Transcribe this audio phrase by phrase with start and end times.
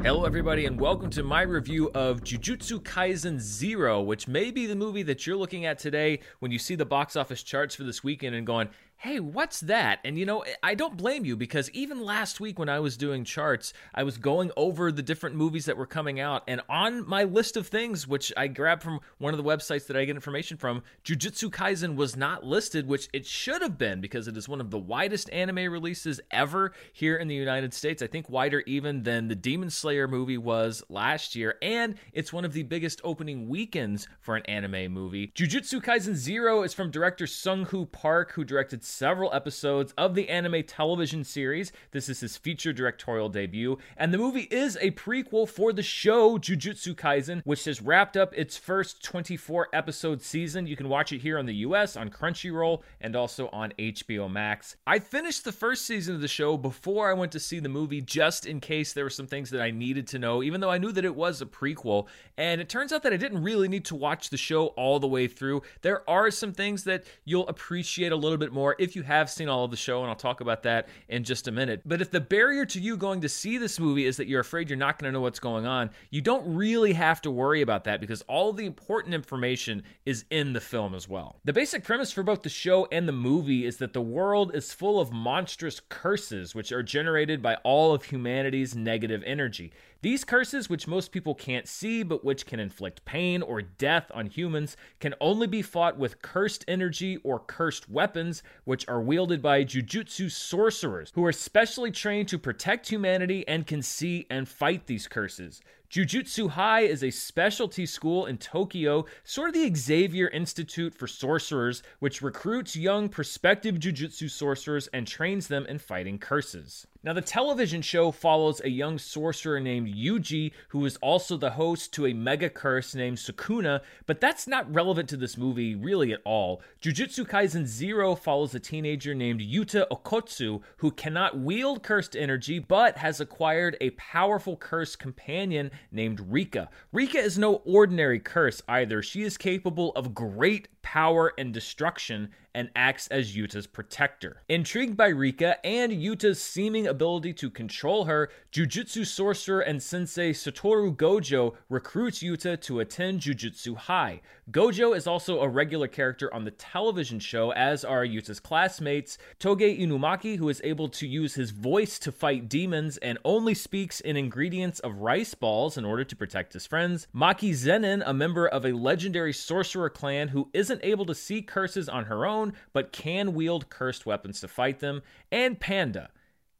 [0.00, 4.76] Hello, everybody, and welcome to my review of Jujutsu Kaisen Zero, which may be the
[4.76, 8.04] movie that you're looking at today when you see the box office charts for this
[8.04, 10.00] weekend and going, hey, what's that?
[10.04, 13.22] And you know, I don't blame you because even last week when I was doing
[13.22, 16.42] charts, I was going over the different movies that were coming out.
[16.48, 19.96] And on my list of things, which I grabbed from one of the websites that
[19.96, 24.26] I get information from, Jujutsu Kaisen was not listed, which it should have been because
[24.26, 28.02] it is one of the widest anime releases ever here in the United States.
[28.02, 31.54] I think wider even than the Demon Slayer movie was last year.
[31.62, 35.28] And it's one of the biggest opening weekends for an anime movie.
[35.36, 40.28] Jujutsu Kaisen Zero is from director Sung Hoo Park, who directed several episodes of the
[40.28, 41.72] anime television series.
[41.92, 46.38] This is his feature directorial debut, and the movie is a prequel for the show
[46.38, 50.66] Jujutsu Kaisen, which has wrapped up its first 24 episode season.
[50.66, 54.76] You can watch it here in the US on Crunchyroll and also on HBO Max.
[54.86, 58.00] I finished the first season of the show before I went to see the movie
[58.00, 60.78] just in case there were some things that I needed to know, even though I
[60.78, 62.06] knew that it was a prequel.
[62.36, 65.06] And it turns out that I didn't really need to watch the show all the
[65.06, 65.62] way through.
[65.82, 69.48] There are some things that you'll appreciate a little bit more if you have seen
[69.48, 71.82] all of the show, and I'll talk about that in just a minute.
[71.84, 74.70] But if the barrier to you going to see this movie is that you're afraid
[74.70, 77.84] you're not going to know what's going on, you don't really have to worry about
[77.84, 81.36] that because all the important information is in the film as well.
[81.44, 84.72] The basic premise for both the show and the movie is that the world is
[84.72, 89.72] full of monstrous curses which are generated by all of humanity's negative energy.
[90.00, 94.26] These curses, which most people can't see but which can inflict pain or death on
[94.26, 99.64] humans, can only be fought with cursed energy or cursed weapons, which are wielded by
[99.64, 105.08] jujutsu sorcerers, who are specially trained to protect humanity and can see and fight these
[105.08, 105.60] curses.
[105.90, 111.82] Jujutsu High is a specialty school in Tokyo, sort of the Xavier Institute for Sorcerers,
[111.98, 116.86] which recruits young prospective jujutsu sorcerers and trains them in fighting curses.
[117.04, 121.92] Now, the television show follows a young sorcerer named Yuji, who is also the host
[121.94, 126.20] to a mega curse named Sukuna, but that's not relevant to this movie really at
[126.24, 126.60] all.
[126.82, 132.96] Jujutsu Kaisen Zero follows a teenager named Yuta Okkotsu, who cannot wield cursed energy but
[132.96, 136.68] has acquired a powerful cursed companion named Rika.
[136.90, 139.02] Rika is no ordinary curse either.
[139.02, 144.42] She is capable of great power and destruction and acts as Yuta's protector.
[144.48, 150.94] Intrigued by Rika and Yuta's seeming ability to control her, Jujutsu sorcerer and sensei Satoru
[150.96, 154.20] Gojo recruits Yuta to attend Jujutsu High.
[154.50, 159.18] Gojo is also a regular character on the television show, as are Yuta's classmates.
[159.38, 164.00] Toge Inumaki, who is able to use his voice to fight demons and only speaks
[164.00, 167.06] in ingredients of rice balls in order to protect his friends.
[167.14, 171.88] Maki Zenin, a member of a legendary sorcerer clan who isn't able to see curses
[171.88, 172.37] on her own,
[172.72, 175.02] but can wield cursed weapons to fight them.
[175.30, 176.10] And Panda.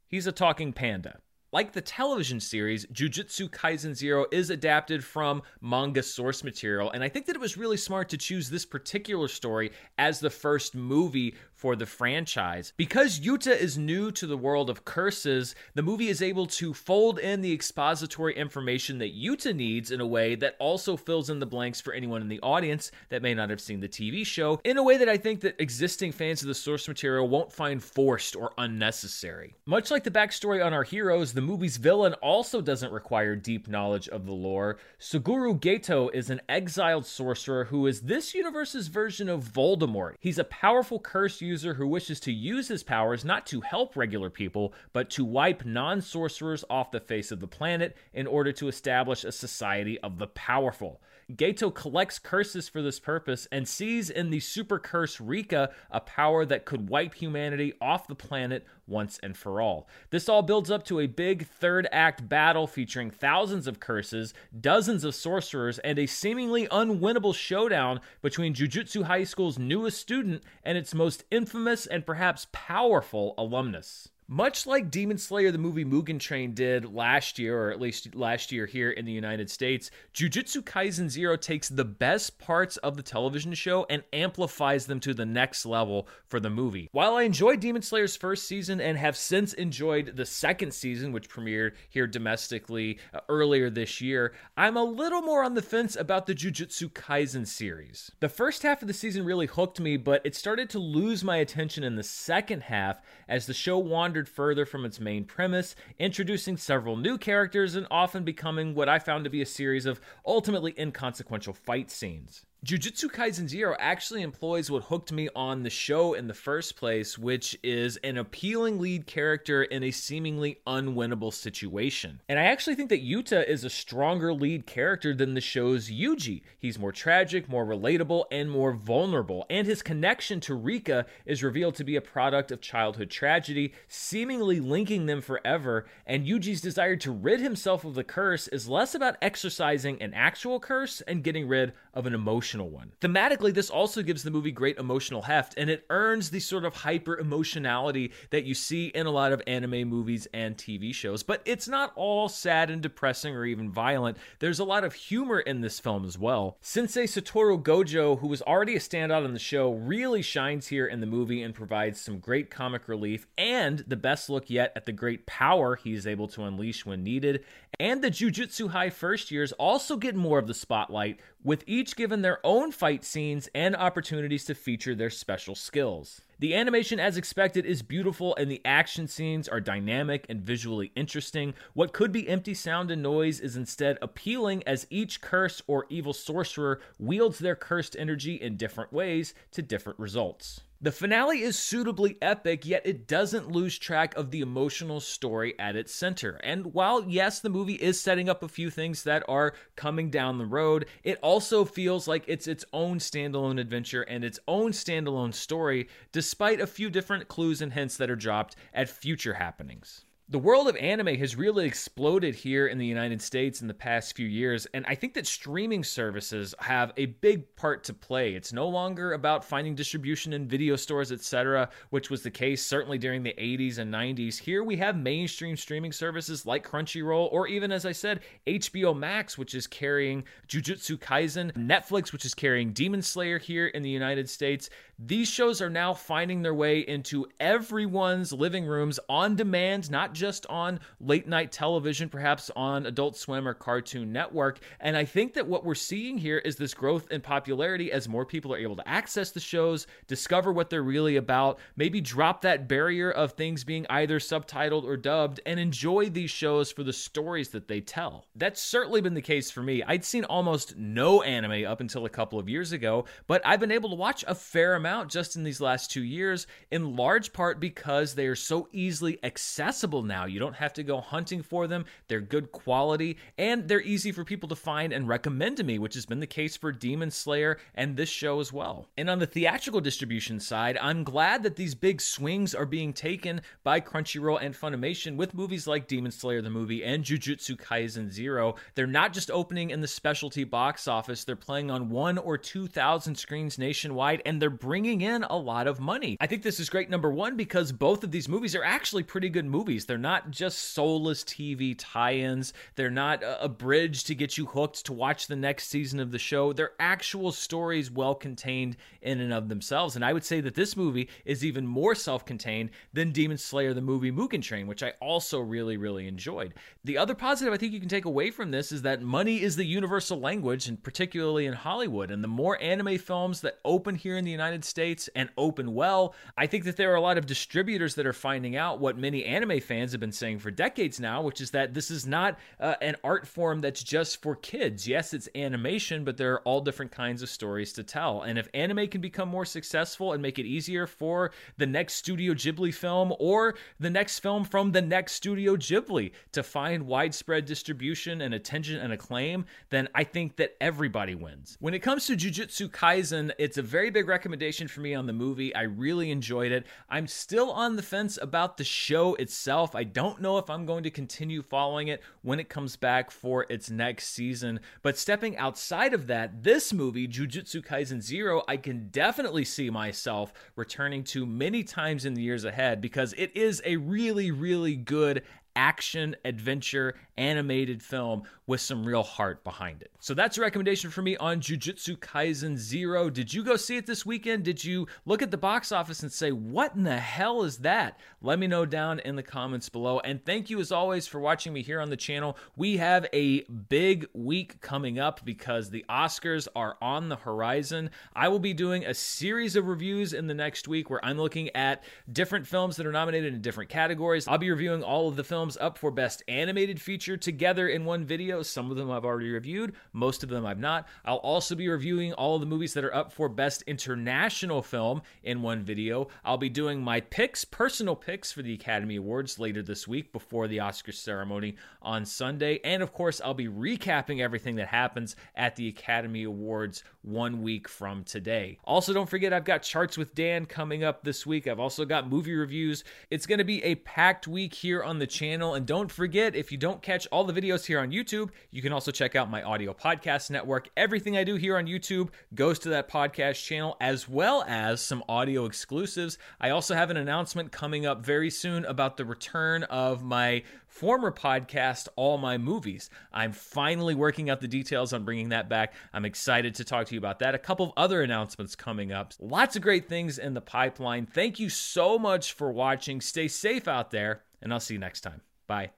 [0.08, 1.18] He's a talking panda.
[1.50, 7.08] Like the television series, Jujutsu Kaisen Zero is adapted from manga source material, and I
[7.08, 11.36] think that it was really smart to choose this particular story as the first movie
[11.58, 12.72] for the franchise.
[12.76, 17.18] Because Yuta is new to the world of curses, the movie is able to fold
[17.18, 21.46] in the expository information that Yuta needs in a way that also fills in the
[21.46, 24.78] blanks for anyone in the audience that may not have seen the TV show, in
[24.78, 28.36] a way that I think that existing fans of the source material won't find forced
[28.36, 29.56] or unnecessary.
[29.66, 34.08] Much like the backstory on our heroes, the movie's villain also doesn't require deep knowledge
[34.08, 34.78] of the lore.
[35.00, 40.14] Suguru Geto is an exiled sorcerer who is this universe's version of Voldemort.
[40.20, 44.30] He's a powerful curse user who wishes to use his powers not to help regular
[44.30, 48.68] people, but to wipe non sorcerers off the face of the planet in order to
[48.68, 51.00] establish a society of the powerful.
[51.34, 56.46] Geto collects curses for this purpose and sees in the super curse Rika a power
[56.46, 59.86] that could wipe humanity off the planet once and for all.
[60.08, 65.04] This all builds up to a big third act battle featuring thousands of curses, dozens
[65.04, 70.94] of sorcerers, and a seemingly unwinnable showdown between Jujutsu High School's newest student and its
[70.94, 74.08] most infamous and perhaps powerful alumnus.
[74.30, 78.52] Much like Demon Slayer, the movie Mugen Train did last year, or at least last
[78.52, 83.02] year here in the United States, Jujutsu Kaisen Zero takes the best parts of the
[83.02, 86.90] television show and amplifies them to the next level for the movie.
[86.92, 91.30] While I enjoyed Demon Slayer's first season and have since enjoyed the second season, which
[91.30, 96.26] premiered here domestically uh, earlier this year, I'm a little more on the fence about
[96.26, 98.10] the Jujutsu Kaisen series.
[98.20, 101.38] The first half of the season really hooked me, but it started to lose my
[101.38, 105.76] attention in the second half as the show wandered wandered further from its main premise,
[105.96, 110.00] introducing several new characters and often becoming what I found to be a series of
[110.26, 112.44] ultimately inconsequential fight scenes.
[112.64, 117.16] Jujutsu Kaisen Zero actually employs what hooked me on the show in the first place,
[117.16, 122.20] which is an appealing lead character in a seemingly unwinnable situation.
[122.28, 126.42] And I actually think that Yuta is a stronger lead character than the show's Yuji.
[126.58, 129.46] He's more tragic, more relatable, and more vulnerable.
[129.48, 134.58] And his connection to Rika is revealed to be a product of childhood tragedy, seemingly
[134.58, 135.86] linking them forever.
[136.04, 140.58] And Yuji's desire to rid himself of the curse is less about exercising an actual
[140.58, 142.14] curse and getting rid of an
[142.54, 142.92] emotional one.
[143.00, 146.74] Thematically, this also gives the movie great emotional heft, and it earns the sort of
[146.74, 151.22] hyper emotionality that you see in a lot of anime movies and TV shows.
[151.22, 154.16] But it's not all sad and depressing or even violent.
[154.38, 156.56] There's a lot of humor in this film as well.
[156.60, 161.00] Sensei Satoru Gojo, who was already a standout in the show, really shines here in
[161.00, 164.92] the movie and provides some great comic relief and the best look yet at the
[164.92, 167.44] great power he is able to unleash when needed.
[167.78, 172.22] And the Jujutsu High first years also get more of the spotlight with each given
[172.22, 176.20] their own fight scenes and opportunities to feature their special skills.
[176.40, 181.54] The animation, as expected, is beautiful, and the action scenes are dynamic and visually interesting.
[181.74, 186.12] What could be empty sound and noise is instead appealing as each curse or evil
[186.12, 190.60] sorcerer wields their cursed energy in different ways to different results.
[190.80, 195.74] The finale is suitably epic, yet it doesn't lose track of the emotional story at
[195.74, 196.38] its center.
[196.44, 200.38] And while, yes, the movie is setting up a few things that are coming down
[200.38, 205.34] the road, it also feels like it's its own standalone adventure and its own standalone
[205.34, 210.38] story, despite a few different clues and hints that are dropped at future happenings the
[210.38, 214.26] world of anime has really exploded here in the United States in the past few
[214.26, 218.34] years, and I think that streaming services have a big part to play.
[218.34, 222.98] It's no longer about finding distribution in video stores, etc., which was the case certainly
[222.98, 224.36] during the 80s and 90s.
[224.36, 229.38] Here we have mainstream streaming services like Crunchyroll, or even, as I said, HBO Max,
[229.38, 234.28] which is carrying Jujutsu Kaisen, Netflix, which is carrying Demon Slayer here in the United
[234.28, 234.68] States.
[234.98, 240.44] These shows are now finding their way into everyone's living rooms on demand, not just
[240.46, 244.58] on late night television, perhaps on Adult Swim or Cartoon Network.
[244.80, 248.26] And I think that what we're seeing here is this growth in popularity as more
[248.26, 252.68] people are able to access the shows, discover what they're really about, maybe drop that
[252.68, 257.50] barrier of things being either subtitled or dubbed, and enjoy these shows for the stories
[257.50, 258.26] that they tell.
[258.34, 259.82] That's certainly been the case for me.
[259.82, 263.70] I'd seen almost no anime up until a couple of years ago, but I've been
[263.70, 267.60] able to watch a fair amount just in these last two years, in large part
[267.60, 270.24] because they are so easily accessible now.
[270.24, 271.84] You don't have to go hunting for them.
[272.08, 275.94] They're good quality and they're easy for people to find and recommend to me, which
[275.94, 278.88] has been the case for Demon Slayer and this show as well.
[278.96, 283.40] And on the theatrical distribution side, I'm glad that these big swings are being taken
[283.62, 288.56] by Crunchyroll and Funimation with movies like Demon Slayer the movie and Jujutsu Kaisen Zero.
[288.74, 293.14] They're not just opening in the specialty box office, they're playing on one or 2,000
[293.14, 296.16] screens nationwide and they're bringing in a lot of money.
[296.20, 299.28] I think this is great, number one, because both of these movies are actually pretty
[299.28, 299.84] good movies.
[299.84, 304.86] They're not just soulless TV tie ins, they're not a bridge to get you hooked
[304.86, 306.52] to watch the next season of the show.
[306.52, 309.96] They're actual stories well contained in and of themselves.
[309.96, 313.74] And I would say that this movie is even more self contained than Demon Slayer,
[313.74, 316.54] the movie Mugen Train, which I also really, really enjoyed.
[316.84, 319.56] The other positive I think you can take away from this is that money is
[319.56, 322.10] the universal language, and particularly in Hollywood.
[322.10, 326.14] And the more anime films that open here in the United States and open well,
[326.36, 329.24] I think that there are a lot of distributors that are finding out what many
[329.24, 332.38] anime fans fans have been saying for decades now, which is that this is not
[332.60, 334.86] uh, an art form that's just for kids.
[334.86, 338.20] Yes, it's animation, but there are all different kinds of stories to tell.
[338.20, 342.34] And if anime can become more successful and make it easier for the next Studio
[342.34, 348.20] Ghibli film or the next film from the next Studio Ghibli to find widespread distribution
[348.20, 351.56] and attention and acclaim, then I think that everybody wins.
[351.60, 355.14] When it comes to Jujutsu Kaisen, it's a very big recommendation for me on the
[355.14, 355.54] movie.
[355.54, 356.66] I really enjoyed it.
[356.90, 359.67] I'm still on the fence about the show itself.
[359.74, 363.46] I don't know if I'm going to continue following it when it comes back for
[363.48, 364.60] its next season.
[364.82, 370.32] But stepping outside of that, this movie, Jujutsu Kaisen Zero, I can definitely see myself
[370.56, 375.22] returning to many times in the years ahead because it is a really, really good
[375.58, 379.90] action adventure animated film with some real heart behind it.
[379.98, 383.10] So that's a recommendation for me on Jujutsu Kaisen Zero.
[383.10, 384.44] Did you go see it this weekend?
[384.44, 387.98] Did you look at the box office and say, what in the hell is that?
[388.22, 389.98] Let me know down in the comments below.
[389.98, 392.38] And thank you as always for watching me here on the channel.
[392.56, 397.90] We have a big week coming up because the Oscars are on the horizon.
[398.14, 401.50] I will be doing a series of reviews in the next week where I'm looking
[401.56, 404.28] at different films that are nominated in different categories.
[404.28, 407.86] I'll be reviewing all of the films films up for Best Animated Feature together in
[407.86, 408.42] one video.
[408.42, 410.86] Some of them I've already reviewed, most of them I've not.
[411.06, 415.00] I'll also be reviewing all of the movies that are up for Best International Film
[415.22, 416.08] in one video.
[416.22, 420.48] I'll be doing my picks, personal picks for the Academy Awards later this week before
[420.48, 422.60] the Oscar ceremony on Sunday.
[422.62, 427.68] And of course, I'll be recapping everything that happens at the Academy Awards one week
[427.68, 428.58] from today.
[428.64, 431.46] Also, don't forget, I've got Charts with Dan coming up this week.
[431.46, 432.84] I've also got movie reviews.
[433.10, 435.54] It's going to be a packed week here on the channel.
[435.54, 438.72] And don't forget, if you don't catch all the videos here on YouTube, you can
[438.72, 440.68] also check out my audio podcast network.
[440.76, 445.02] Everything I do here on YouTube goes to that podcast channel, as well as some
[445.08, 446.18] audio exclusives.
[446.40, 451.10] I also have an announcement coming up very soon about the return of my former
[451.10, 452.90] podcast, All My Movies.
[453.12, 455.74] I'm finally working out the details on bringing that back.
[455.92, 457.34] I'm excited to talk to you about that.
[457.34, 459.12] A couple of other announcements coming up.
[459.18, 461.06] Lots of great things in the pipeline.
[461.06, 463.00] Thank you so much for watching.
[463.00, 465.22] Stay safe out there, and I'll see you next time.
[465.46, 465.77] Bye.